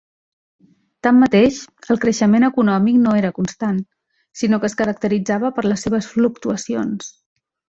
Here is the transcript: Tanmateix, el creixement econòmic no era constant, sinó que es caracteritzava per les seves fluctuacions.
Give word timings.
Tanmateix, 1.07 1.59
el 1.95 1.99
creixement 2.05 2.47
econòmic 2.47 2.97
no 3.03 3.13
era 3.19 3.31
constant, 3.41 3.77
sinó 4.43 4.61
que 4.65 4.71
es 4.73 4.77
caracteritzava 4.83 5.53
per 5.59 5.67
les 5.69 5.85
seves 5.89 6.11
fluctuacions. 6.17 7.17